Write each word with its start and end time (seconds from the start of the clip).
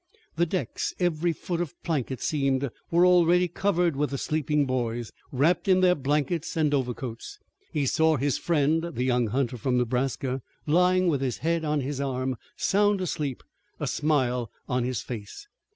The 0.35 0.47
decks, 0.47 0.95
every 0.99 1.31
foot 1.31 1.61
of 1.61 1.79
plank 1.83 2.09
it 2.09 2.21
seemed, 2.23 2.71
were 2.89 3.05
already 3.05 3.47
covered 3.47 3.95
with 3.95 4.09
the 4.09 4.17
sleeping 4.17 4.65
boys, 4.65 5.11
wrapped 5.31 5.67
in 5.67 5.81
their 5.81 5.93
blankets 5.93 6.57
and 6.57 6.73
overcoats. 6.73 7.37
He 7.71 7.85
saw 7.85 8.17
his 8.17 8.39
friend, 8.39 8.83
the 8.95 9.03
young 9.03 9.27
hunter 9.27 9.57
from 9.57 9.77
Nebraska, 9.77 10.41
lying 10.65 11.07
with 11.07 11.21
his 11.21 11.37
head 11.45 11.63
on 11.63 11.81
his 11.81 12.01
arm, 12.01 12.37
sound 12.57 12.99
asleep, 12.99 13.43
a 13.79 13.85
smile 13.85 14.49
on 14.67 14.83
his 14.85 15.03
face. 15.03 15.47